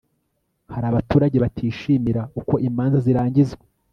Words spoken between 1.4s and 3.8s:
batishimira uko imanza zirangizwa